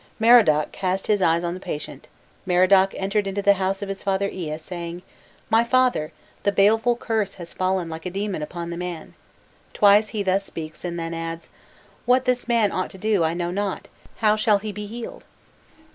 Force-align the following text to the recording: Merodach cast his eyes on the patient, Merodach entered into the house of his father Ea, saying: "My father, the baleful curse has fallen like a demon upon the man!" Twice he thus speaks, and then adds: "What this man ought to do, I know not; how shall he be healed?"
Merodach 0.17 0.71
cast 0.71 1.05
his 1.05 1.21
eyes 1.21 1.43
on 1.43 1.53
the 1.53 1.59
patient, 1.59 2.07
Merodach 2.43 2.95
entered 2.97 3.27
into 3.27 3.43
the 3.43 3.53
house 3.61 3.83
of 3.83 3.87
his 3.89 4.01
father 4.01 4.27
Ea, 4.29 4.57
saying: 4.57 5.03
"My 5.47 5.63
father, 5.63 6.11
the 6.41 6.51
baleful 6.51 6.95
curse 6.95 7.35
has 7.35 7.53
fallen 7.53 7.87
like 7.87 8.07
a 8.07 8.09
demon 8.09 8.41
upon 8.41 8.71
the 8.71 8.77
man!" 8.77 9.13
Twice 9.73 10.07
he 10.07 10.23
thus 10.23 10.43
speaks, 10.43 10.83
and 10.83 10.97
then 10.99 11.13
adds: 11.13 11.49
"What 12.07 12.25
this 12.25 12.47
man 12.47 12.71
ought 12.71 12.89
to 12.89 12.97
do, 12.97 13.23
I 13.23 13.35
know 13.35 13.51
not; 13.51 13.89
how 14.15 14.35
shall 14.35 14.57
he 14.57 14.71
be 14.71 14.87
healed?" 14.87 15.23